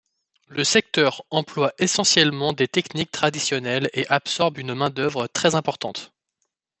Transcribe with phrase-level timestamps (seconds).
[0.47, 6.11] Le secteur emploie essentiellement des techniques traditionnelles et absorbe une main d'œuvre très importante.